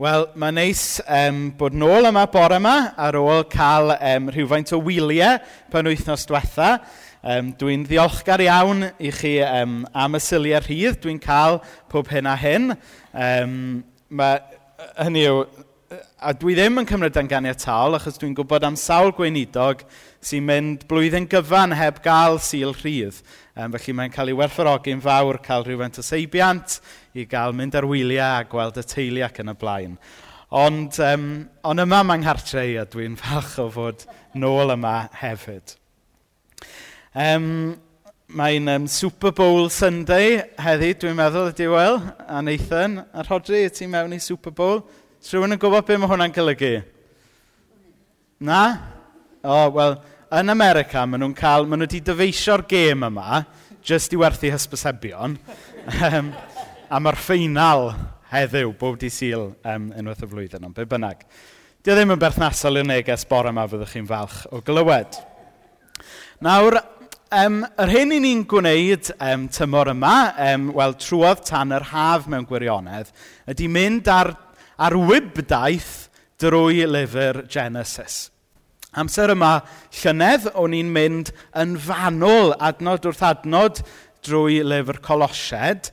[0.00, 4.78] Wel, mae'n neis um, bod nôl yma bore yma ar ôl cael um, rhywfaint o
[4.80, 5.36] wyliau
[5.68, 6.78] pan wythnos diwetha.
[7.20, 11.60] Um, dwi'n ddiolchgar iawn i chi um, am y syliau rhydd dwi'n cael
[11.92, 12.72] pob hyn a hyn.
[13.12, 13.54] Um,
[14.08, 14.40] mae,
[14.96, 15.44] hynny yw,
[16.22, 19.84] a dwi ddim yn cymryd yn ganiataol, achos dwi'n gwybod am sawl gweinidog
[20.24, 23.20] sy'n mynd blwyddyn gyfan heb gael sil rhydd.
[23.56, 26.78] Um, felly mae'n cael ei werthorogi'n fawr cael rhywfaint o seibiant
[27.18, 29.98] i gael mynd ar wyliau a gweld y teulu ac yn y blaen.
[30.62, 31.28] Ond, um,
[31.64, 35.76] ond yma mae'n nghartre i a dwi'n falch o fod nôl yma hefyd.
[37.12, 37.46] Um,
[38.32, 43.66] mae'n um, Super Bowl Sunday heddi, dwi'n meddwl, ydy e wel, a Nathan, a Rodri,
[43.68, 44.80] y ti mewn i Super Bowl?
[45.22, 46.72] Rwy'n yn gwybod beth mae hwnna'n golygu?
[48.42, 48.62] Na?
[49.38, 49.94] O, oh, wel,
[50.34, 53.44] yn America, maen nhw'n cael, maen nhw wedi dyfeisio'r gêm yma,
[53.86, 55.38] jyst i werthu hysbysebion.
[56.10, 56.32] um,
[56.90, 57.92] a mae'r ffeinal
[58.32, 61.22] heddiw, bob di syl um, unwaith y flwyddyn, ond be bynnag.
[61.82, 65.22] Di o ddim yn berthnasol i'r neges bore yma fyddwch chi'n falch o glywed.
[66.42, 66.82] Nawr,
[67.46, 70.16] um, yr hyn i ni'n gwneud um, tymor yma,
[70.50, 73.14] um, wel, trwodd tan yr haf mewn gwirionedd,
[73.54, 74.34] ydy mynd ar
[74.82, 75.92] ar wybdaeth
[76.42, 78.28] drwy lyfr Genesis.
[78.98, 79.60] Amser yma
[80.02, 83.80] llynedd, o'n i'n mynd yn fanwl adnod wrth adnod
[84.26, 85.92] drwy lyfr Colosied,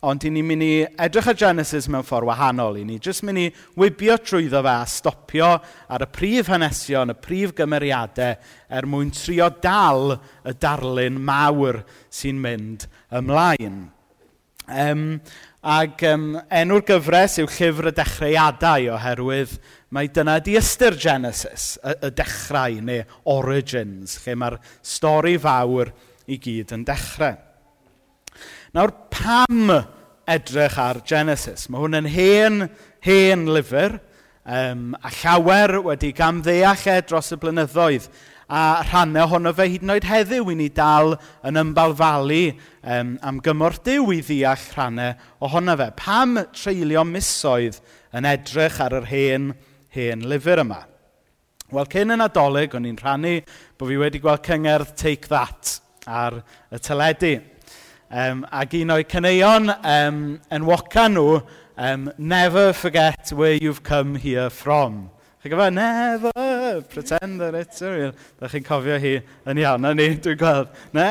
[0.00, 0.72] ond i ni'n mynd i
[1.04, 2.80] edrych ar Genesis mewn ffordd wahanol.
[2.80, 3.46] I ni jyst mynd i
[3.78, 5.52] wybio trwyddo fe a stopio
[5.92, 8.40] ar y prif hanesion, y prif gymeriadau,
[8.72, 12.88] er mwyn trio dal y darlun mawr sy'n mynd
[13.20, 13.82] ymlaen.
[14.70, 15.20] Um,
[15.60, 19.58] Ac um, enw'r gyfres yw Llyfr y Dechreuadau oherwydd
[19.92, 25.90] mae dyna di ystyr Genesis, y, y dechrau neu origins, lle mae'r stori fawr
[26.32, 27.36] i gyd yn dechrau.
[28.72, 29.74] Nawr, pam
[30.30, 31.68] edrych ar Genesis?
[31.68, 32.58] Mae hwn yn hen,
[33.04, 33.98] hen lyfr,
[34.48, 38.08] um, a llawer wedi gamddeall e dros y blynyddoedd
[38.50, 41.12] a rhannau ohono fe hyd yn oed heddiw i ni dal
[41.46, 42.40] yn ymbalfalu
[42.82, 45.12] um, am gymor diw i ddeall rhannau
[45.46, 45.86] ohono fe.
[45.94, 47.78] Pam treulio misoedd
[48.16, 49.52] yn edrych ar yr hen,
[49.94, 50.80] hen lyfr yma?
[51.70, 53.36] Wel, cyn yn adolyg, o'n i'n rhannu
[53.78, 55.76] bod fi wedi gweld cyngerdd Take That
[56.10, 56.40] ar
[56.74, 57.36] y teledu.
[58.10, 61.38] Um, ac un o'i cyneuon um, yn woca nhw,
[61.78, 65.04] um, Never forget where you've come here from.
[65.38, 65.78] Chi'n gwybod?
[65.78, 66.49] Never
[66.82, 68.12] pretend that it's real.
[68.40, 69.16] Da chi'n cofio hi
[69.50, 71.06] yn iawn, na ni, dwi'n gweld, ne,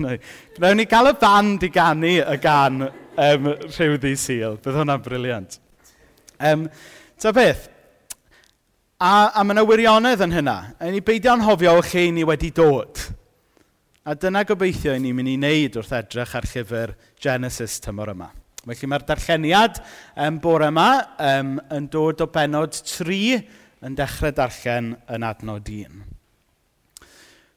[0.00, 0.16] no.
[0.62, 4.58] Nawn ni gael y band i gannu y gan um, rhyw ddi syl.
[4.62, 5.58] Bydd hwnna'n briliant.
[6.44, 6.68] Um,
[7.20, 7.68] ta beth,
[9.00, 10.56] a, a mae yna wirionedd yn hynna.
[10.78, 13.02] A ni beidio anhofio o lle ni wedi dod.
[14.04, 16.94] A dyna gobeithio i ni'n mynd i wneud wrth edrych ar llyfr
[17.24, 18.30] Genesis tymor yma.
[18.64, 19.80] Felly mae'r darlleniad
[20.16, 20.88] um, bore yma
[21.20, 23.42] um, yn dod o benod 3
[23.84, 26.02] yn dechrau darllen yn adnod 1.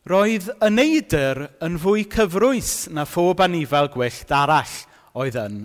[0.07, 4.75] Roedd y neidr yn fwy cyfrwys na phob anifel gwyllt arall
[5.19, 5.57] oedd, yn,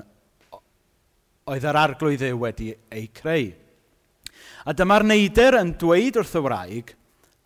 [1.51, 3.53] oedd yr arglwydd yw wedi ei creu.
[4.67, 6.91] A dyma'r neidr yn dweud wrth y wraig,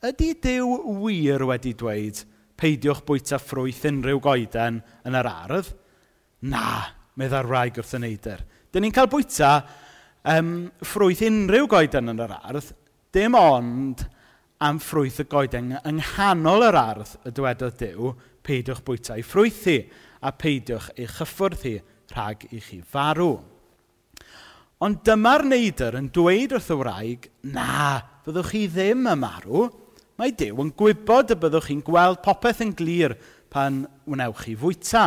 [0.05, 0.71] ydy Dyw
[1.03, 2.23] wir wedi dweud,
[2.57, 5.73] peidiwch bwyta ffrwyth unrhyw goeden yn yr ardd?
[6.49, 6.65] Na,
[7.17, 8.45] meddai'r wraig wrth y neidr.
[8.73, 9.53] Dyn ni'n cael bwyta
[10.33, 10.51] um,
[10.85, 12.73] ffrwyth unrhyw goeden yn yr ardd,
[13.17, 14.03] dim ond
[14.61, 18.11] am ffrwyth y goeden yng nghanol yr ardd y dywedodd Dyw,
[18.45, 19.63] peidiwch bwyta i ffrwyth
[20.21, 21.73] a peidiwch ei chyffwrdd hi
[22.13, 23.39] rhag i chi farw.
[24.85, 29.67] Ond dyma'r neidr yn dweud wrth y wraig, na, fyddwch chi ddim y marw.
[30.21, 33.17] Mae Dyw yn gwybod y byddwch chi'n gweld popeth yn glir
[33.53, 35.07] pan wnewch chi fwyta.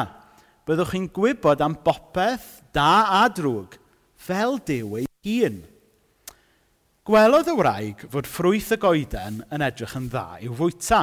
[0.66, 3.78] Byddwch chi'n gwybod am bopeth da a drwg
[4.18, 5.62] fel Dyw ei hun.
[7.10, 11.00] Gwelodd y wraig fod ffrwyth y goeden yn edrych yn dda i'w fwyta.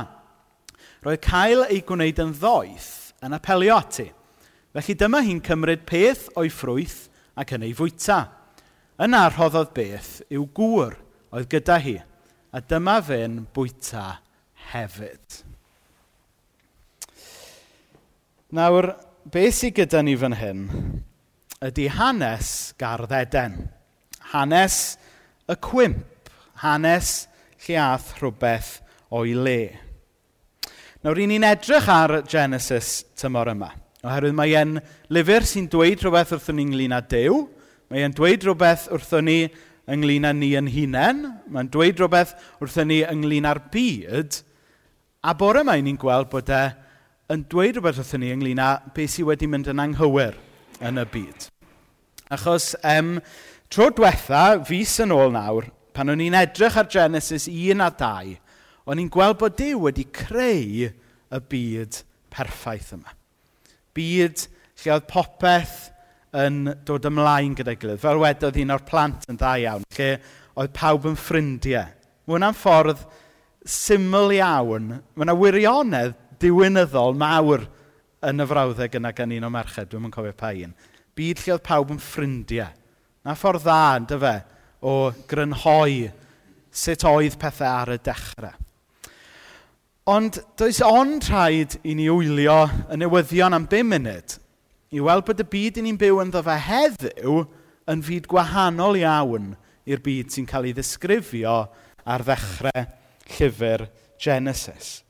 [1.03, 2.91] Roedd cael ei gwneud yn ddoeth
[3.27, 4.05] yn apelio ati.
[4.71, 7.09] Felly dyma hi'n cymryd peth o'i ffrwyth
[7.43, 8.21] ac yn ei fwyta.
[9.03, 10.94] Yna rhoddodd beth i'w gŵr
[11.35, 11.97] oedd gyda hi,
[12.55, 14.05] a dyma fe'n bwyta
[14.70, 15.41] hefyd.
[18.55, 18.93] Nawr,
[19.26, 20.62] beth sydd gyda ni fan hyn
[21.67, 23.59] ydy hanes gardd Eden.
[24.31, 24.79] Hanes
[25.46, 26.31] y cwimp,
[26.62, 27.26] hanes
[27.64, 28.78] lliath rhywbeth
[29.14, 29.60] o'i le.
[31.04, 33.70] Nawr, ry'n ni'n edrych ar Genesis tymor yma,
[34.02, 34.78] oherwydd mae e'n
[35.14, 37.44] lyfr sy'n dweud rhywbeth wrthyn ni ynglyn â Dew,
[37.93, 39.38] mae e'n dweud rhywbeth wrthyn ni
[39.93, 41.22] ynglyn â ni yn hunain,
[41.52, 44.40] mae'n dweud rhywbeth wrthyn ni ynglyn â'r byd,
[45.22, 46.64] a bore mae ni'n gweld bod e
[47.31, 50.34] yn dweud rhywbeth wrthyn ni ynglyn â beth sydd wedi mynd yn anghywir
[50.82, 51.46] yn y byd.
[52.34, 53.20] Achos, em,
[53.66, 55.66] Tro diwetha, fus yn ôl nawr,
[55.96, 58.36] pan o'n i'n edrych ar Genesis 1 a 2,
[58.86, 61.98] o'n i'n gweld bod Dyw wedi creu y byd
[62.30, 63.10] perffaith yma.
[63.96, 64.44] Byd
[64.82, 65.74] lle oedd popeth
[66.36, 68.02] yn dod ymlaen gyda'i gilydd.
[68.04, 70.10] Fel wedodd un o'r plant yn dda iawn, lle
[70.54, 71.90] oedd pawb yn ffrindiau.
[72.26, 73.02] Mae hwnna'n ffordd
[73.66, 74.92] syml iawn.
[75.16, 77.66] Mae yna wirionedd diwynyddol mawr
[78.26, 80.74] yn y frawddeg yna gan un o merched, Dwi'n yn cofio pa un.
[81.18, 82.70] Byd lle oedd pawb yn ffrindiau.
[83.26, 84.37] Na ffordd dda, yn dyfe,
[84.87, 86.06] o grynhoi
[86.70, 88.55] sut oedd pethau ar y dechrau.
[90.06, 92.61] Ond does ond rhaid i ni wylio
[92.94, 94.37] y newyddion am 5 munud
[94.94, 97.40] i weld bod y byd i ni'n byw ynddo fe heddiw
[97.90, 99.49] yn fyd gwahanol iawn
[99.90, 101.56] i'r byd sy'n cael ei ddisgrifio
[102.06, 102.84] ar ddechrau
[103.32, 103.88] llyfr
[104.23, 105.00] Genesis.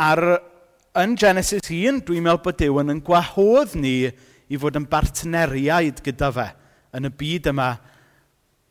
[0.00, 0.24] Ar,
[0.96, 6.00] yn Genesis 1, dwi'n meddwl bod Dyw yn yn gwahodd ni i fod yn bartneriaid
[6.08, 6.48] gyda fe
[6.96, 7.70] yn y byd yma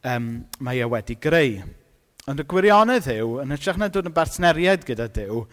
[0.10, 0.32] um,
[0.66, 1.60] mae e wedi greu.
[2.30, 5.44] Ond y gwirionedd yw, yn hytrach na dod yn bartneriaid gyda Dyw,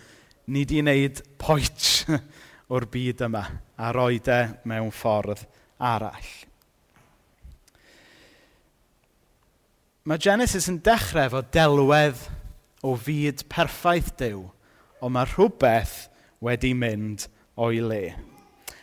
[0.52, 1.86] ni di wneud poet
[2.72, 3.44] o'r byd yma
[3.78, 5.46] a roed e mewn ffordd
[5.82, 6.28] arall.
[10.06, 12.20] Mae Genesis yn dechrau efo delwedd
[12.86, 14.44] o fyd perffaith Dyw,
[15.02, 15.96] ond mae rhywbeth
[16.44, 17.26] wedi mynd
[17.58, 18.04] o'i le.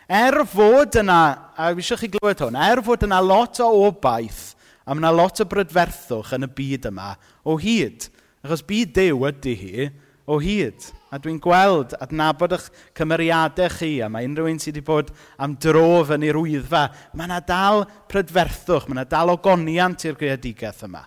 [0.10, 1.22] Er fod yna,
[1.56, 4.52] a eisiau chi glywed hwn, er fod yna lot o obaith
[4.84, 7.14] a mae yna lot o brydferthwch yn y byd yma
[7.48, 8.10] o hyd.
[8.44, 9.86] Achos byd dew ydy hi
[10.28, 10.90] o hyd.
[11.14, 12.68] A dwi'n gweld adnabod eich
[12.98, 16.84] cymeriadau chi a mae unrhyw un sydd wedi bod am drof yn i'r wyddfa.
[17.14, 21.06] Mae yna dal prydferthwch, mae yna dal ogoniant i'r greadigaeth yma.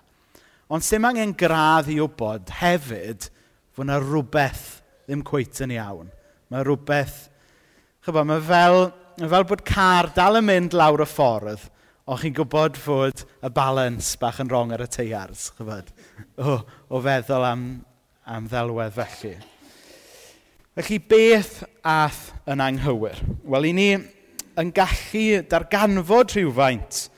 [0.73, 3.29] Ond sy'n angen gradd i wybod hefyd
[3.75, 4.67] fod yna rhywbeth
[5.05, 6.09] ddim cweith yn iawn.
[6.49, 7.27] Mae rhywbeth
[8.07, 8.85] Chyfo, mae fel,
[9.19, 11.65] mae fel bod car dal yn mynd lawr y ffordd,
[12.07, 15.91] ond chi'n gwybod fod y balans bach yn rong ar y teiars, chyfod,
[16.39, 16.55] o,
[16.87, 17.65] o feddwl am,
[18.23, 19.33] am ddelwedd felly.
[20.79, 23.19] Felly, beth ath yn anghywir?
[23.43, 27.09] Wel, i ni yn gallu darganfod rhywfaint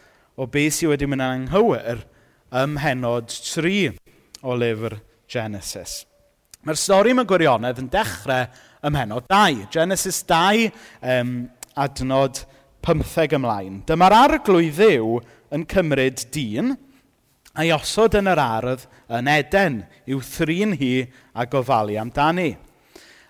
[0.41, 2.01] o beth sydd wedi mynd yn anghywir
[2.49, 3.91] ym mhenod 3
[4.41, 5.99] o lyfr Genesis.
[6.67, 8.49] Mae'r stori mewn gwirionedd yn dechrau
[8.83, 9.69] ym mhenod 2.
[9.71, 10.65] Genesis 2,
[11.07, 11.29] um,
[11.79, 12.41] adnod
[12.83, 13.77] 15 ymlaen.
[13.87, 15.21] Dyma'r arglwydd ddew
[15.55, 16.73] yn cymryd dyn
[17.55, 18.83] a'i osod yn yr ardd
[19.15, 19.79] yn Eden
[20.11, 20.91] i'w thrin hi
[21.31, 22.49] a gofalu amdani.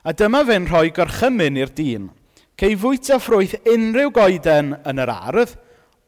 [0.02, 2.10] A dyma fe'n rhoi gorchymyn i'r dyn.
[2.58, 5.54] Cei fwyta ffrwyth unrhyw goeden yn yr ardd,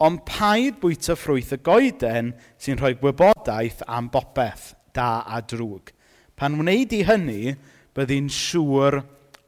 [0.01, 5.93] ond paid bwyta ffrwyth y goeden sy'n rhoi gwybodaeth am bopeth da a drwg
[6.41, 7.51] Pan wneud i hynny,
[7.93, 8.95] byddi'n siŵr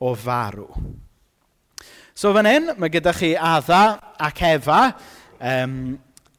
[0.06, 0.68] o farw.
[2.13, 3.80] So fan hyn, mae gyda chi Adda
[4.22, 4.81] ac Efa
[5.42, 5.95] um,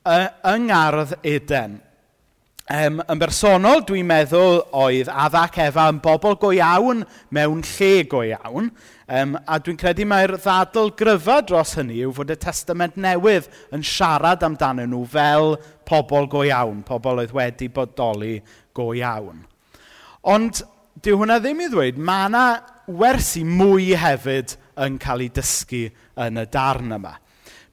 [0.06, 1.80] yng Ngardd Eden.
[2.70, 7.02] Um, yn bersonol, dwi'n meddwl oedd Adda ac Efa yn bobl go iawn
[7.34, 8.68] mewn lle go iawn.
[9.10, 13.82] Um, a dwi'n credu mae'r ddadl gryfa dros hynny yw fod y testament newydd yn
[13.82, 18.36] siarad amdanyn nhw fel pobl go iawn, pobl oedd wedi bodoli
[18.70, 19.42] go iawn.
[20.24, 20.62] Ond
[21.04, 22.44] dyw hwnna ddim i ddweud, mae yna
[23.00, 25.82] wersi mwy hefyd yn cael ei dysgu
[26.24, 27.12] yn y darn yma.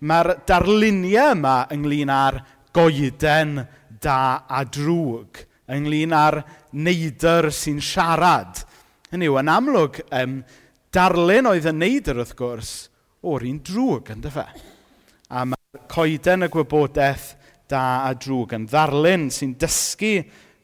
[0.03, 2.42] Mae'r darluniau yma ynglyn â'r
[2.75, 3.62] goeden
[4.03, 4.18] da
[4.50, 6.41] a drwg, ynglyn â'r
[6.75, 8.65] neidr sy'n siarad.
[9.12, 10.39] Hynny yw, yn amlwg, um,
[10.91, 12.75] darlun oedd y neidr wrth gwrs
[13.31, 14.48] o'r un drwg, yn dyfa.
[15.31, 17.36] A mae'r coeden y gwybodaeth
[17.72, 20.17] da a drwg yn ddarlun sy'n dysgu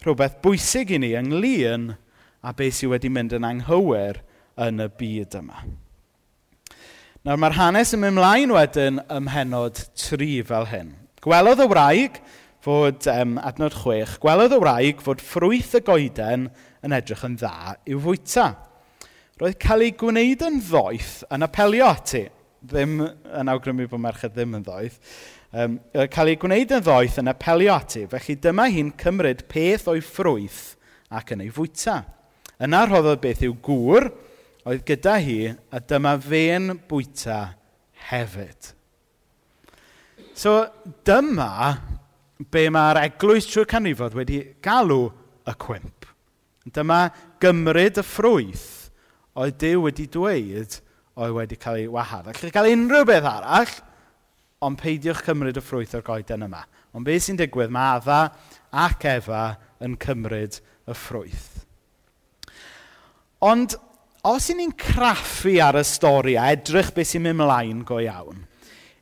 [0.06, 1.92] rhywbeth bwysig i ni ynglyn
[2.46, 4.22] a beth sydd wedi mynd yn anghywir
[4.68, 5.63] yn y byd yma.
[7.27, 10.94] Nawr mae'r hanes yn mynd mlaen wedyn ym mhenod 3 fel hyn.
[11.25, 12.22] Gwelodd y wraig
[12.63, 16.48] fod, um, adnod 6, gwelodd y wraig fod ffrwyth y goeden
[16.86, 18.48] yn edrych yn dda i'w fwyta.
[19.42, 22.24] Roedd cael ei gwneud yn ddoeth yn apelio ati.
[22.68, 24.98] Ddim yn awgrymu bod merched ddim yn ddoeth
[25.54, 25.77] um,
[26.13, 28.06] cael ei gwneud yn ddoeth yn apelio ati.
[28.12, 30.77] Felly dyma hi'n cymryd peth o'i ffrwyth
[31.13, 32.01] ac yn ei fwyta.
[32.63, 34.10] Yna rhoddodd beth yw gŵr
[34.68, 37.42] oedd gyda hi a dyma fe'n bwyta
[38.10, 38.74] hefyd.
[40.38, 40.60] So
[41.08, 41.51] dyma
[42.54, 45.08] be mae'r eglwys trwy'r canrifodd wedi galw
[45.48, 46.10] y cwimp.
[46.74, 47.08] Dyma
[47.42, 48.68] gymryd y ffrwyth
[49.38, 50.80] oedd Dyw wedi dweud
[51.18, 52.34] oedd wedi cael ei wahardd.
[52.34, 53.74] Ac cael unrhyw beth arall
[54.66, 56.64] ond peidiwch cymryd y ffrwyth o'r goeden yma.
[56.98, 58.20] Ond beth sy'n digwydd, mae Adda
[58.86, 59.44] ac Efa
[59.84, 61.66] yn cymryd y ffrwyth.
[63.46, 63.76] Ond
[64.28, 68.42] os i ni'n craffu ar y stori a edrych beth sy'n mynd mlaen go iawn,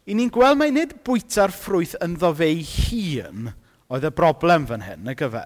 [0.05, 3.53] i ni'n gweld mae nid bwyta'r ffrwyth yn ddo fe ei hun
[3.89, 5.45] oedd y broblem fan hyn, y gyfe,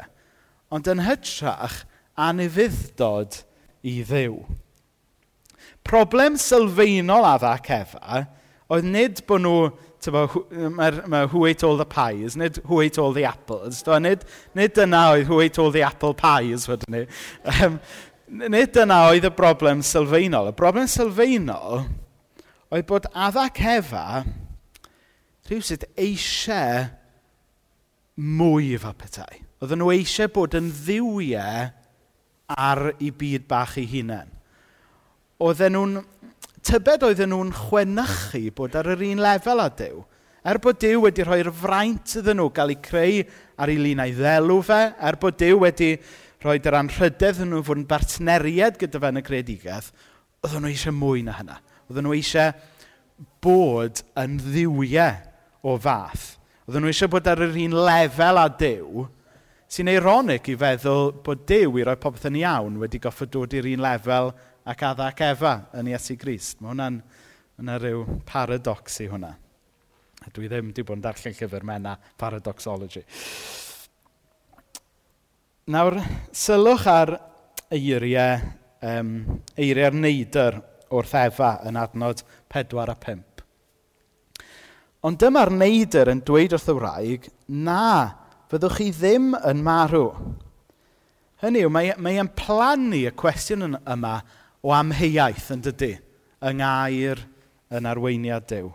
[0.73, 1.83] ond yn hytrach
[2.19, 3.43] anufuddod
[3.85, 4.41] i ddew.
[5.85, 8.25] Problem sylfaenol adda cefa
[8.69, 9.69] oedd nid bod nhw
[10.07, 13.83] mae ma who ate all the pies, nid who ate all the apples.
[13.83, 14.23] Do, nid,
[14.55, 17.01] nid dyna oedd who ate all the apple pies, wedyn ni.
[17.59, 17.79] Um,
[18.29, 20.51] nid dyna oedd y broblem sylfaenol.
[20.51, 21.83] Y broblem sylfaenol
[22.69, 24.23] oedd bod addach hefa
[25.49, 26.87] rhywsyd eisiau
[28.19, 29.41] mwy fa petai.
[29.59, 31.69] Oedden nhw eisiau bod yn ddiwiau
[32.55, 34.29] ar ei byd bach ei hunain.
[35.39, 35.97] Oedden nhw'n
[36.65, 39.99] tybed oedden nhw'n chwenychu bod ar yr un lefel â Dyw.
[40.49, 43.21] Er bod Dyw wedi rhoi'r fraint iddyn nhw gael eu creu
[43.59, 45.91] ar ei lunau ddelw fe, er bod Dyw wedi
[46.43, 49.89] rhoi yr anrhydedd yn nhw fod yn bartneriad gyda fe yn y creadigaeth,
[50.45, 51.59] oedden nhw eisiau mwy na hynna.
[51.89, 52.53] Oedden nhw eisiau
[53.43, 56.37] bod yn ddiwiau o fath.
[56.67, 59.07] Oedden nhw eisiau bod ar yr un lefel â Dyw,
[59.69, 63.67] sy'n eironic i feddwl bod Dyw i roi popeth yn iawn wedi goffod dod i'r
[63.73, 64.31] un lefel
[64.69, 66.59] ac adda ac efa yn Iesu Grist.
[66.61, 66.99] Mae hwnna'n
[67.59, 69.31] yna rhyw paradox i hwnna.
[70.19, 73.03] A dwi ddim wedi bod yn darllen llyfr mena paradoxology.
[75.69, 75.99] Nawr,
[76.33, 77.13] sylwch ar
[77.73, 78.39] eiriau,
[78.89, 79.13] um,
[79.57, 80.59] eiriau'r neidr
[80.89, 82.23] wrth efa yn adnod
[82.53, 83.43] 4 a 5.
[85.05, 87.83] Ond dyma'r neidr yn dweud wrth y wraig, na,
[88.51, 90.09] fyddwch chi ddim yn marw.
[91.39, 94.17] Hynny yw, mae, e, mae e'n plannu y cwestiwn yma
[94.65, 95.93] o amheuaeth yn dydy,
[96.45, 97.23] yng ngair
[97.75, 98.71] yn arweiniad Dyw.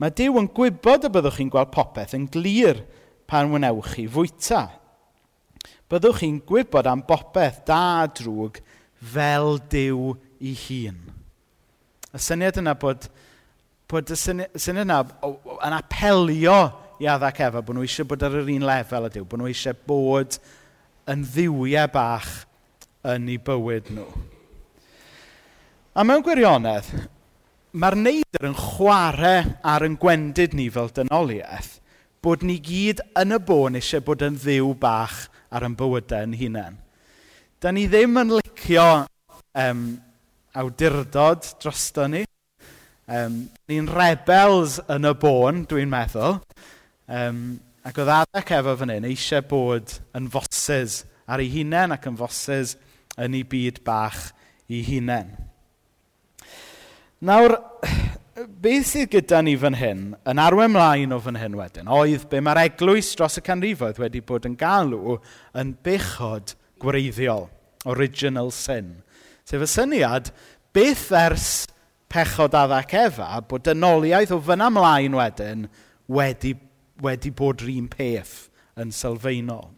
[0.00, 2.82] Mae Dyw yn gwybod y byddwch chi'n gweld popeth yn glir
[3.30, 4.66] pan wnewch chi fwyta.
[5.88, 8.60] Byddwch chi'n gwybod am bopeth da a drwg
[9.00, 11.00] fel Dyw ei hun.
[12.12, 13.08] Y syniad yna bod,
[13.88, 15.00] bod y syniad syniad yna
[15.64, 16.58] yn apelio
[17.00, 19.50] i addac efo, bod nhw eisiau bod ar yr un lefel y Dyw, bod nhw
[19.52, 20.40] eisiau bod
[21.08, 22.32] yn ddiwiau bach
[23.06, 24.25] yn eu bywyd nhw.
[25.96, 26.88] A mewn gwirionedd,
[27.72, 31.70] mae'r neidr yn chwarae ar yn gwendid ni fel dynoliaeth
[32.20, 36.34] bod ni gyd yn y bôn eisiau bod yn ddiw bach ar yn bywydau yn
[36.36, 36.76] hunain.
[37.64, 38.84] Da ni ddim yn licio
[39.56, 39.86] um,
[40.52, 42.26] awdurdod drosto ni.
[43.08, 46.42] Um, ni'n rebels yn y bôn, dwi'n meddwl.
[47.08, 47.42] Um,
[47.88, 52.20] ac oedd adeg efo fan hyn eisiau bod yn fosys ar ei hunain ac yn
[52.20, 52.76] fosys
[53.16, 54.34] yn ei byd bach
[54.68, 55.45] ei hunain.
[57.24, 57.54] Nawr,
[58.60, 62.42] beth sydd gyda ni fan hyn, yn arwen mlaen o fan hyn wedyn, oedd be
[62.44, 65.14] mae'r eglwys dros y canrifoedd wedi bod yn galw
[65.56, 67.46] yn bechod gwreiddiol,
[67.88, 68.98] original sin.
[69.48, 70.28] Sef y syniad,
[70.76, 71.46] beth ers
[72.12, 75.62] pechod addac efa, bod dynoliaeth o fyna mlaen wedyn
[76.12, 76.52] wedi,
[77.00, 79.70] wedi bod rhywun peth yn sylfaenol.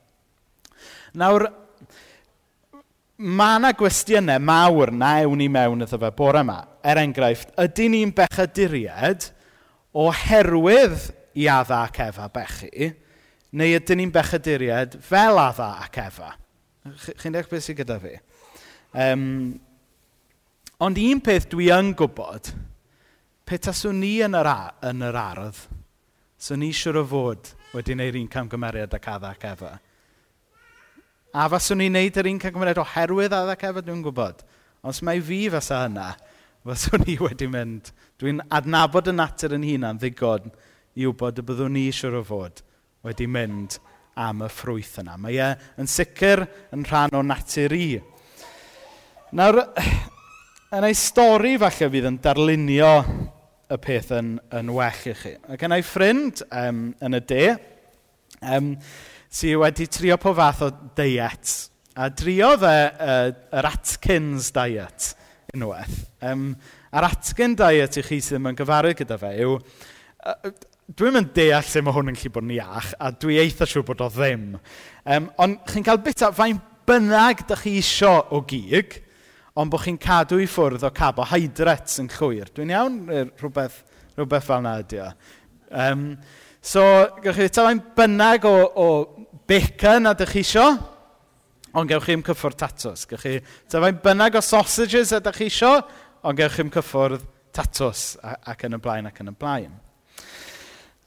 [1.14, 1.47] Nawr,
[3.23, 7.88] mae yna gwestiynau mawr na ewn i mewn iddo fe bore yma er enghraifft, ydy
[7.92, 9.28] ni'n bechaduried
[9.99, 11.08] oherwydd
[11.38, 12.90] i adda ac efa bechu,
[13.58, 16.35] neu ydy ni'n bechaduried fel adda ac efa?
[17.18, 18.14] Chi'n deall beth sydd gyda fi?
[18.97, 19.58] Um,
[20.80, 22.52] ond un peth dwi yn gwybod,
[23.49, 24.49] pe taswn ni yn yr,
[24.88, 25.61] yn yr ardd,
[26.38, 29.75] so ni siwr o fod wedi gwneud un camgymeriad ac adda ac efa.
[31.35, 34.44] A faswn ni'n wneud yr un camgymeriad oherwydd adda ac efa, dwi'n gwybod.
[34.87, 36.12] Ond mae fi fysa hynna,
[36.66, 37.92] fyswn i wedi mynd.
[38.18, 40.50] Dwi'n adnabod y natur yn hunan ddigon
[40.98, 42.62] i wybod y byddwn ni eisiau o fod
[43.06, 43.78] wedi mynd
[44.18, 45.16] am y ffrwyth yna.
[45.20, 45.48] Mae e
[45.78, 47.88] yn sicr yn rhan o natur i.
[49.38, 49.62] Nawr,
[50.74, 52.92] yn ei stori falle fydd yn darlunio
[53.68, 55.34] y peth yn, yn well i chi.
[55.52, 57.44] Ac yn ei ffrind um, yn y de,
[58.56, 58.72] um,
[59.28, 61.54] sydd wedi trio po fath o diet.
[61.98, 65.12] A driodd e, uh, yr Atkins diet
[65.56, 66.02] unwaith.
[66.20, 66.50] Um,
[66.92, 69.54] a'r atgen diet i chi sydd ddim yn gyfarwydd gyda fe yw,
[70.28, 70.50] uh,
[70.98, 73.86] dwi'm yn deall lle mae hwn yn gallu bod yn iach, a dwi eitha siŵr
[73.88, 74.50] bod o ddim.
[75.08, 78.98] Um, ond chi'n cael bita fain bynnag da chi isio o gig,
[79.56, 82.52] ond bod chi'n cadw i ffwrdd o carbohydrates yn llwyr.
[82.52, 83.00] Dwi'n iawn
[83.40, 83.80] rhywbeth,
[84.18, 85.08] rhywbeth fel yna ydy o.
[85.72, 86.04] Um,
[86.60, 86.84] so,
[87.24, 88.88] gwych chi bita fain bynnag o, o
[89.48, 90.68] bacon a da chi isio,
[91.76, 93.04] Ond gewch chi ddim cyffwrdd tatws.
[93.10, 93.34] Gewch chi,
[93.68, 95.75] ta bynnag o sausages ydych chi isio,
[96.22, 99.76] ond gewch chi ddim cyffwrdd tatws ac yn y blaen ac yn y blaen.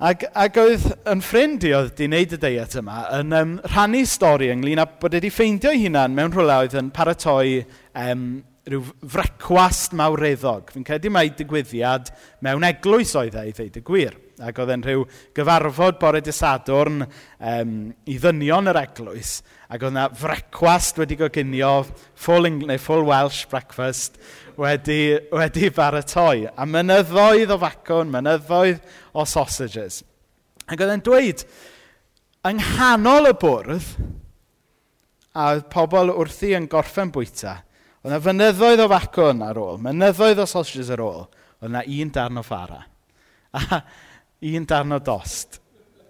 [0.01, 3.99] Ac, ac oedd yn ffrind i oedd di wneud y deiet yma yn um, rhannu
[4.09, 7.59] stori ynglyn â bod wedi ffeindio'i hunan mewn rhywle oedd yn paratoi
[8.01, 8.23] um,
[8.65, 8.81] rhyw
[9.13, 10.73] frecwast mawreddog.
[10.73, 12.09] Fi'n credu mai digwyddiad
[12.45, 14.17] mewn eglwys oedd e i ddeud y gwir.
[14.41, 15.05] Ac oedd e'n rhyw
[15.37, 17.73] gyfarfod bore disadwrn um,
[18.09, 19.39] i ddynion yr eglwys.
[19.71, 21.73] Ac oedd yna frecwast wedi goginio,
[22.19, 24.17] full, English, neu full Welsh breakfast,
[24.59, 26.47] wedi, wedi baratoi.
[26.51, 28.81] A mynyddoedd o facwn, mynyddoedd
[29.13, 30.01] o sausages.
[30.67, 31.45] Ac oedd e'n dweud,
[32.49, 33.87] yng nghanol y bwrdd,
[35.31, 37.61] a oedd pobl wrthi yn gorffen bwyta,
[38.01, 41.25] oedd yna fynyddoedd o facwn ar ôl, mynyddoedd o sausages ar ôl,
[41.61, 42.83] oedd yna un darn o ffara.
[43.61, 43.83] A
[44.41, 45.59] un darn o dost.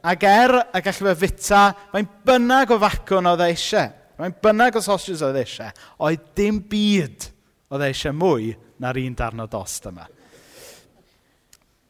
[0.01, 3.91] Ac er y gallu fe fita, mae'n bynnag o facwn oedd e eisiau.
[4.21, 5.75] Mae'n bynnag o sausages oedd e eisiau.
[6.07, 7.27] Oedd dim byd
[7.71, 10.07] oedd e eisiau mwy na'r un darn o dost yma.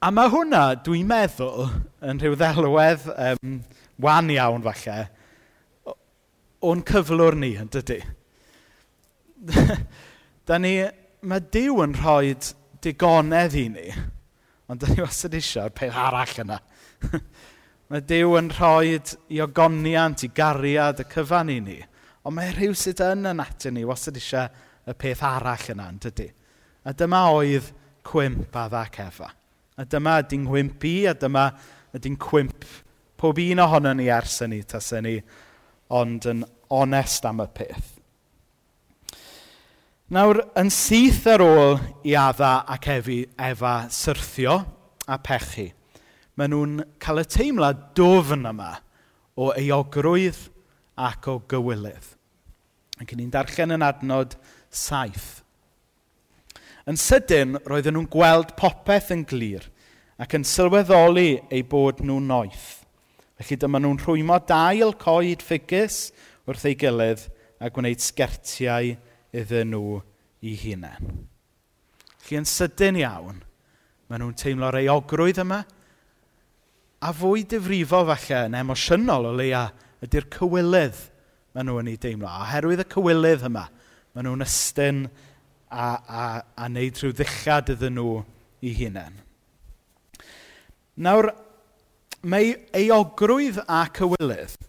[0.02, 1.70] A mae hwnna, dwi'n meddwl,
[2.10, 3.60] yn rhyw ddelwedd um,
[4.02, 4.96] wan iawn falle,
[6.66, 8.00] o'n cyflwr ni, yn dydy.
[10.50, 10.74] da ni,
[11.22, 12.34] mae Dyw yn rhoi
[12.82, 13.92] digonedd i ni
[14.72, 16.58] Ond dyn ni wastad eisiau'r peth arall yna.
[17.92, 21.80] mae Dyw yn rhoi i ogoniant, i gariad, y cyfan i ni.
[22.24, 24.48] Ond mae rhyw sydd yn y natur ni wastad eisiau
[24.88, 26.30] y peth arall yna, yn dydy.
[26.88, 27.68] A dyma oedd
[28.08, 29.28] cwimp a dda cefa.
[29.76, 31.50] A dyma ydy'n ngwimp i, a dyma
[31.98, 32.64] ydy'n cwimp
[33.20, 35.18] pob un ohono ni ers ni, tas ni,
[35.92, 37.98] ond yn onest am y peth.
[40.12, 44.58] Nawr, yn syth ar ôl i Adda ac Efi, Efa syrthio
[45.08, 45.70] a pechu,
[46.36, 48.74] maen nhw'n cael y teimlad dofn yma
[49.40, 50.42] o eogrwydd
[51.00, 52.10] ac o gywilydd.
[53.00, 54.36] Ac ni'n darllen yn adnod
[54.68, 55.46] saith.
[56.92, 59.70] Yn sydyn, roedden nhw'n gweld popeth yn glir
[60.20, 62.82] ac yn sylweddoli eu bod nhw'n noeth.
[63.40, 66.02] Felly dyma nhw'n rhwymo dail coed ffigus
[66.44, 67.30] wrth ei gilydd
[67.64, 68.92] a gwneud sgertiau
[69.36, 70.00] iddyn nhw
[70.46, 71.14] i hunain.
[72.22, 73.40] Felly yn sydyn iawn,
[74.10, 75.62] maen nhw'n teimlo'r eogrwydd yma,
[77.02, 79.66] a fwy difrifo falle yn emosiynol o leia
[80.06, 81.00] ydy'r cywilydd
[81.56, 82.30] maen nhw'n ei deimlo.
[82.30, 83.66] Oherwydd y cywilydd yma,
[84.14, 85.06] maen nhw'n ystyn
[85.72, 86.24] a, a,
[86.56, 88.18] a wneud rhyw ddillad iddyn nhw
[88.62, 89.18] i hunain.
[91.02, 91.32] Nawr,
[92.22, 94.60] mae eogrwydd a cywilydd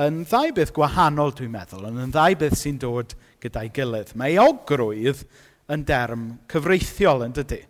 [0.00, 4.14] yn ddau beth gwahanol, dwi'n meddwl, ond yn ddau beth sy'n dod gyda'i gilydd.
[4.18, 5.24] Mae ogrwydd
[5.70, 7.60] yn derm cyfreithiol yn dydy.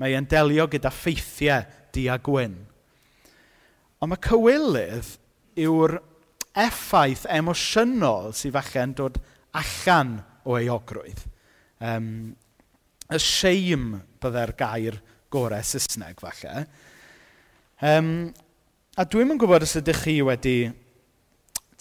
[0.00, 2.56] Mae e'n delio gyda ffeithiau di a gwyn.
[4.02, 5.14] Ond mae cywilydd
[5.64, 5.96] yw'r
[6.66, 9.20] effaith emosiynol sydd falle'n dod
[9.56, 11.22] allan o euogrwydd.
[11.80, 12.34] Um,
[13.12, 14.98] y shame byddai'r gair
[15.32, 16.66] gorau Saesneg falle.
[17.84, 18.10] Um,
[18.96, 20.56] a dwi'm yn gwybod os ydych chi wedi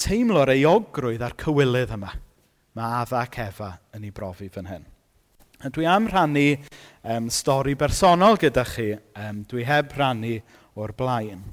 [0.01, 2.11] teimlo'r eogrwydd a'r cywilydd yma
[2.75, 4.85] mae Adda ac Efa yn ei brofi fan hyn.
[5.63, 6.47] A dwi am rhannu
[7.07, 8.91] um, stori bersonol gyda chi.
[9.15, 10.35] Um, dwi heb rhannu
[10.75, 11.45] o'r blaen.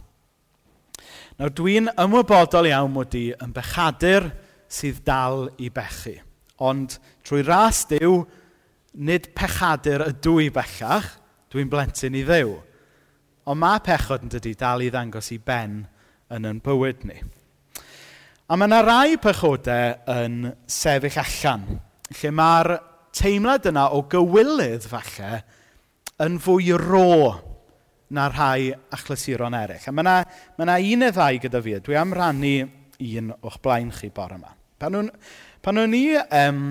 [1.38, 4.28] Nawr dwi'n ymwybodol iawn mod i yn bechadur
[4.72, 6.16] sydd dal i bechu.
[6.62, 8.20] Ond trwy ras diw,
[8.94, 11.08] nid pechadur ydw i bellach,
[11.52, 12.56] dwi'n blentyn i ddew.
[13.48, 15.84] Ond mae pechod yn dydi dal i ddangos i ben
[16.32, 17.18] yn yn bywyd ni.
[18.52, 21.62] A mae yna rai pechodau yn sefyll allan,
[22.18, 22.68] lle mae'r
[23.16, 25.38] teimlad yna o gywilydd falle
[26.20, 27.30] yn fwy ro
[28.12, 29.86] na rhai achlysuron eraill.
[29.88, 30.16] A mae yna,
[30.58, 31.78] mae yna un neu ddau gyda fi.
[31.80, 32.52] Dwi am rannu
[33.22, 34.52] un o'ch blaen chi bore yma.
[34.84, 35.08] Pan o'n,
[35.64, 36.62] pan o'n i um,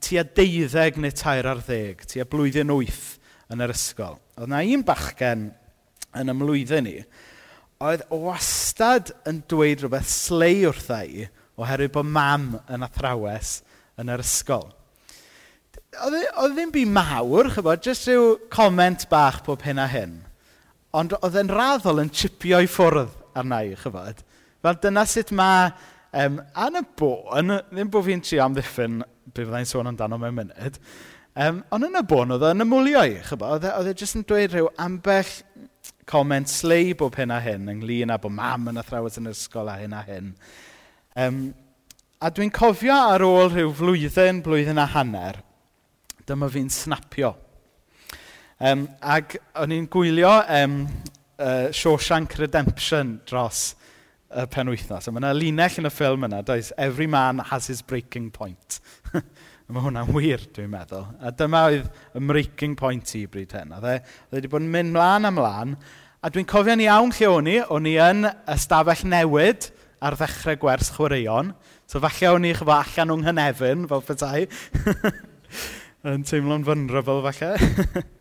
[0.00, 3.18] tua deuddeg neu tair ar ddeg, tua blwyddyn wyth
[3.52, 5.50] yn yr ysgol, oedd yna un bachgen
[6.16, 7.02] yn ymlwyddyn ni,
[7.78, 13.60] oedd wastad yn dweud rhywbeth slei wrtha i oherwydd bod mam yn athrawes
[13.98, 14.66] yn yr ysgol.
[16.02, 16.24] Oedd e,
[16.56, 20.16] ddim byd mawr, chybod, jyst rhyw comment bach pob hyn a hyn.
[20.98, 24.24] Ond oedd e'n raddol yn chipio i ffwrdd arna i, chybod.
[24.66, 25.70] Fel dyna sut mae,
[26.18, 30.82] um, yn y bôn, ddim bod fi'n trio amddiffyn be fyddai'n sôn amdano mewn munud,
[31.38, 33.70] um, ond yn y bôn oedd e'n ymwlio i, chybod.
[33.70, 35.30] E, oedd e jyst yn dweud rhyw ambell
[36.08, 39.68] comment slei bob hyn a hyn, ynglyn â bod mam yn athrawes yn yr ysgol
[39.68, 40.30] a hyn a hyn.
[41.18, 41.42] Um,
[42.24, 45.42] a dwi'n cofio ar ôl rhyw flwyddyn, blwyddyn a hanner,
[46.28, 47.34] dyma fi'n snapio.
[48.58, 50.80] Um, ac o'n i'n gwylio um,
[51.38, 53.74] uh, Shawshank Redemption dros
[54.28, 55.06] y uh, penwythnos.
[55.08, 58.80] A mae yna linell yn y ffilm yna, does, every man has his breaking point.
[59.68, 61.06] mae hwnna'n wir, dwi'n meddwl.
[61.20, 63.74] A dyma oedd y breaking point i bryd hyn.
[63.76, 63.96] Oedd e
[64.32, 65.74] wedi e bod yn mynd mlaen a mlaen,
[66.18, 67.58] A dwi'n cofio'n iawn lle o'n i.
[67.70, 69.68] O'n i yn ystafell newid
[70.02, 71.52] ar ddechrau gwers chwaraeon.
[71.86, 74.48] So falle o'n i chyfo allan o'n hynefyn, fel petai.
[76.10, 77.52] yn teimlo'n vulnerable falle.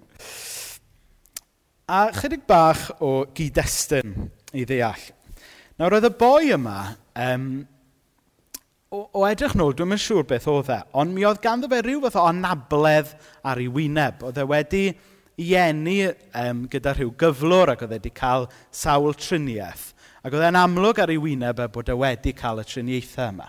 [1.98, 4.14] a chydig bach o gyd-destun
[4.54, 5.10] i ddeall.
[5.82, 6.78] Nawr, oedd y boi yma,
[7.18, 7.50] um,
[8.94, 11.82] o, o edrych nôl, dwi'n yn siŵr beth oedd e, ond mi oedd ganddo fe
[11.82, 14.26] rhyw fath o anabledd ar ei wyneb.
[14.30, 14.84] Oedd e wedi
[15.38, 19.92] i enni um, gyda rhyw gyflwr ac oedd wedi cael sawl triniaeth.
[20.26, 23.48] Ac oedd e'n amlwg ar ei wyneb e bod e wedi cael y triniaethau yma.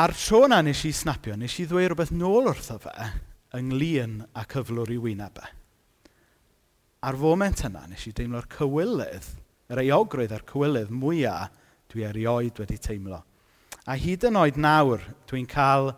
[0.00, 3.10] A'r tro na nes i snapio, nes i ddweud rhywbeth nôl wrtho fe
[3.58, 5.48] ynglyn â cyflwr i wyneb e.
[7.04, 9.26] A'r foment yna, nes i deimlo'r cywilydd,
[9.72, 11.50] yr eogrwydd a'r cywilydd mwyaf
[11.90, 13.18] dwi erioed wedi teimlo.
[13.88, 15.90] A hyd yn oed nawr, dwi'n cael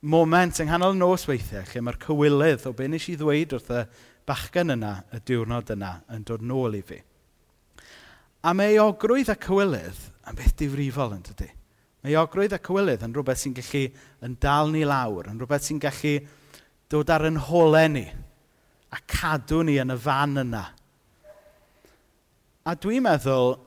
[0.00, 3.82] moment yng nghanol nos weithiau lle mae'r cywilydd o be nes i ddweud wrth y
[4.28, 7.00] bachgen yna, y diwrnod yna, yn dod nôl i fi.
[8.46, 11.50] A mae ogrwydd a cywilydd yn beth difrifol yn dydy.
[12.00, 13.84] Mae ogrwydd a cywilydd yn rhywbeth sy'n gallu
[14.24, 16.14] yn dal ni lawr, yn rhywbeth sy'n gallu
[16.90, 18.06] dod ar yn holau ni
[18.90, 20.62] a cadw ni yn y fan yna.
[22.64, 23.58] A dwi'n meddwl,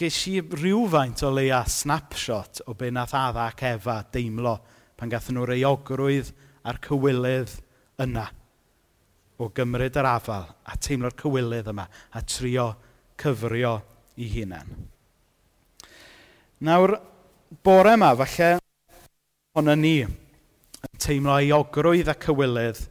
[0.00, 4.56] ges i rhywfaint o leia snapshot o be nath adda ac efa deimlo
[5.02, 6.28] pan gathen nhw'r eogrwydd
[6.62, 7.52] a'r cywilydd
[8.04, 8.22] yna
[9.42, 12.68] o gymryd yr afal a teimlo'r cywilydd yma a trio
[13.18, 13.72] cyfrio
[14.22, 14.70] i hunain.
[16.62, 16.94] Nawr,
[17.66, 18.52] bore yma, falle,
[19.58, 22.86] ond ni yn teimlo eogrwydd a cywilydd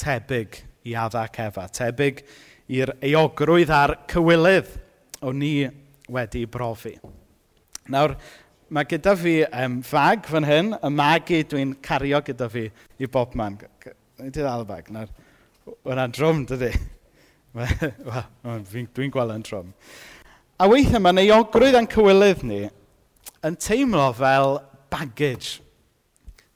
[0.00, 2.24] tebyg i adda ac efa, tebyg
[2.72, 4.72] i'r eogrwydd a'r cywilydd
[5.28, 5.58] o ni
[6.08, 6.96] wedi brofi.
[7.92, 8.16] Nawr,
[8.70, 12.68] mae gyda fi um, fag fan hyn, y magu dwi'n cario gyda fi
[13.02, 13.58] i bob man.
[14.20, 15.10] Nid i i'n fag, na'r
[15.90, 16.70] yna'n drwm, dydy.
[18.94, 19.72] dwi'n gweld yn drwm.
[20.60, 22.60] A weithiau mae neogrwydd a'n cywilydd ni
[23.48, 24.60] yn teimlo fel
[24.92, 25.58] baggage.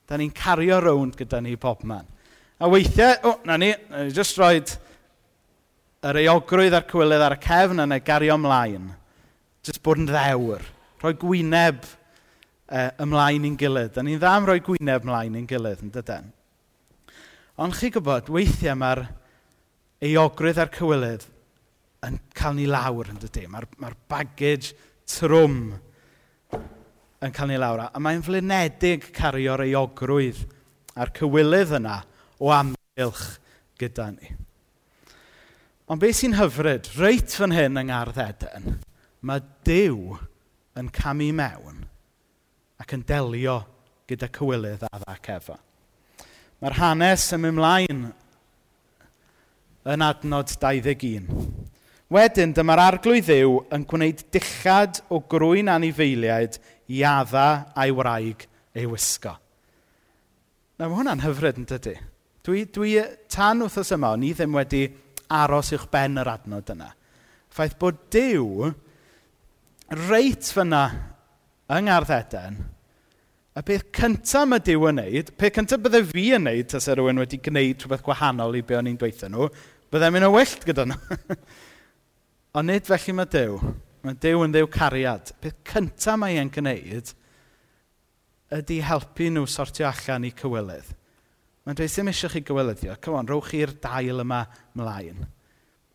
[0.05, 2.07] Da ni'n cario rownd gyda ni bob man.
[2.61, 4.77] A weithiau, o, oh, na ni, na ni jyst roed
[6.05, 8.93] yr eogrwydd a'r cywilydd ar y cefn yn y gario ymlaen.
[9.65, 10.63] Jyst bod yn ddewr.
[11.01, 11.83] Rhoi gwyneb
[12.71, 13.93] uh, ymlaen i'n gilydd.
[13.97, 16.31] Da ni'n dda am roi gwyneb ymlaen i'n gilydd, yn dydyn.
[17.65, 19.05] Ond chi gwybod, weithiau mae'r
[20.05, 21.29] eogrydd a'r cywilydd
[22.09, 23.51] yn cael ni lawr, yn dydyn.
[23.53, 24.75] Mae'r mae baggage
[25.11, 25.61] trwm
[27.25, 27.87] yn cael ni lawr.
[27.89, 30.45] A mae'n flinedig cario'r eogrwydd
[30.99, 32.01] a'r cywilydd yna
[32.43, 33.39] o amgylch
[33.81, 34.35] gyda ni.
[35.91, 38.79] Ond beth sy'n hyfryd, reit fan hyn yng Ngardd Eden,
[39.21, 40.15] mae Dyw
[40.81, 41.83] yn camu mewn
[42.81, 43.61] ac yn delio
[44.09, 45.57] gyda cywilydd a dda cefa.
[46.61, 48.03] Mae'r hanes yn mynd mlaen
[49.95, 51.29] yn adnod 21.
[52.15, 56.59] Wedyn, dyma'r arglwydd ddiw yn gwneud dillad o grwy'n anifeiliaid
[56.93, 58.45] i adda a'i wraig
[58.77, 59.35] ei wisgo.
[60.79, 61.95] Na, mae hwnna'n hyfryd yn dydy.
[62.45, 62.99] Dwi, dwi
[63.33, 64.85] tan wrthos yma, ni ddim wedi
[65.33, 66.91] aros i'ch ben yr adnod yna.
[67.55, 68.71] Ffaith bod Dyw
[70.09, 70.85] reit fyna
[71.73, 72.59] yng Ngharddeden,
[73.55, 76.99] y peth cyntaf mae Dyw yn wneud, peth cyntaf bydde fi yn wneud tasau e
[76.99, 79.49] rhywun wedi gwneud rhywbeth gwahanol i be o'n i'n dweithio nhw,
[79.95, 81.19] byddai'n mynd o wyllt gyda nhw.
[82.59, 83.57] Ond nid felly mae Dyw.
[84.05, 85.33] Mae Dyw yn ddew cariad.
[85.41, 87.15] Peth cyntaf mae e'n gwneud
[88.55, 90.93] ydy helpu nhw sortio allan i cywilydd.
[91.65, 92.99] Mae'n dweud, ddim eisiau chi gywilyddio.
[93.01, 94.43] Come on, rowch chi'r dail yma
[94.77, 95.25] mlaen.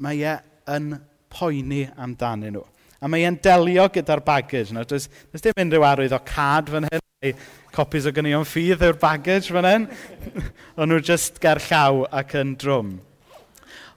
[0.01, 0.33] Mae e
[0.73, 0.95] yn
[1.29, 2.65] poeni amdanyn nhw.
[2.99, 4.73] A mae e'n delio gyda'r baggage.
[4.75, 7.35] No, does, does dim unrhyw arwydd o cad fan hyn, neu
[7.75, 9.87] copies o gynion ffydd yw'r baggage fan hyn.
[10.79, 12.97] Ond nhw just ger llaw ac yn drwm.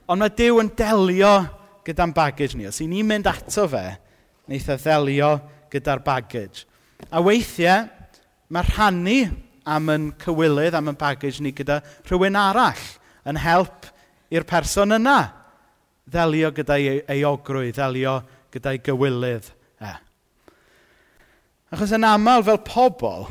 [0.07, 1.33] Ond mae Dyw yn delio
[1.87, 2.67] gyda'n baggage ni.
[2.67, 3.85] Os i ni'n mynd ato fe,
[4.47, 5.33] wneith e ddelio
[5.73, 6.65] gyda'r baggage.
[7.11, 7.87] A weithiau,
[8.53, 9.19] mae rhannu
[9.67, 12.83] am yn cywilydd, am yn baggage ni gyda rhywun arall
[13.29, 13.87] yn help
[14.33, 15.17] i'r person yna.
[16.03, 18.17] Ddelio gyda ei, ei ogrwydd, ddelio
[18.53, 19.49] gyda'i gywilydd
[19.83, 19.93] e.
[21.73, 23.27] Achos yn aml fel pobl,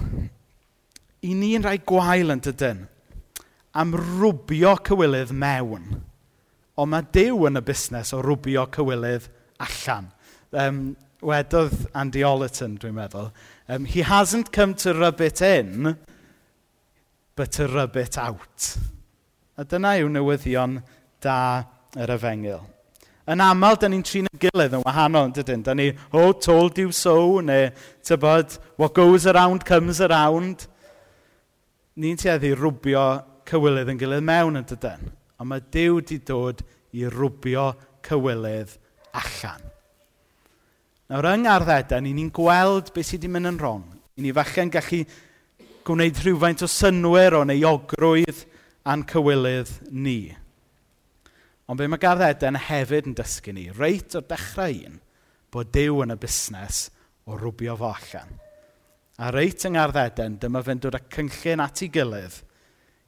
[1.23, 2.87] i ni'n rhai gwael yn dydyn
[3.79, 5.87] am rwbio cywilydd mewn.
[6.81, 9.29] Ond mae Dyw yn y busnes o rwbio cywilydd
[9.63, 10.11] allan.
[10.53, 10.81] Um,
[11.23, 13.31] wedodd Andy Ollerton, dwi'n meddwl,
[13.69, 15.97] um, he hasn't come to rub it in,
[17.37, 18.75] but to rub it out.
[19.57, 20.81] A dyna yw newyddion
[21.23, 21.39] da
[21.97, 22.65] yr efengil.
[23.31, 25.63] Yn aml, da ni'n trin y gilydd yn wahanol, dydyn.
[25.63, 27.71] Da ni, oh, told you so, neu,
[28.03, 30.67] tybod, what goes around comes around.
[32.03, 33.05] Ni'n tueddu rwbio
[33.47, 35.13] cywilydd yn gilydd mewn, yn dydyn.
[35.39, 36.65] Ond mae Dyw wedi dod
[36.99, 37.69] i rwbio
[38.09, 38.75] cywilydd
[39.23, 39.71] allan.
[41.13, 43.87] Nawr, yng Ngharddedau, ni'n ni gweld beth sydd wedi mynd yn wrong.
[44.19, 45.05] Ni'n fachgen gallu
[45.87, 48.47] gwneud rhywfaint o synwyr o neuogrwydd
[48.83, 50.33] a'n cywilydd ni.
[51.73, 54.99] Ond be mae Gardd Eden hefyd yn dysgu ni, reit o'r dechrau un,
[55.49, 56.83] bod Dyw yn y busnes
[57.25, 58.35] o rwbio fo allan.
[59.17, 62.37] A reit yng Ngardd Eden, dyma fe'n dod â cynllun at ei gilydd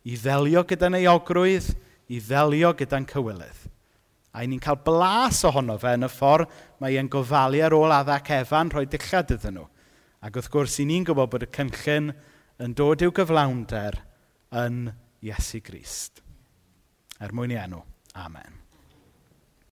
[0.08, 1.70] i ddelio gyda'n euogrwydd,
[2.08, 3.62] i ddelio gyda'n cywilydd.
[4.32, 8.32] A ni'n cael blas ohono fe yn y ffordd mae e'n gofalu ar ôl addac
[8.40, 9.70] efan rhoi dillad iddyn nhw.
[10.24, 12.14] Ac wrth gwrs, i ni'n gwybod bod y cynllun
[12.64, 14.00] yn dod i'w gyflawnder
[14.64, 14.86] yn
[15.20, 16.24] Iesu Grist.
[17.20, 17.90] Er mwyn i enw.
[18.16, 18.63] Amen.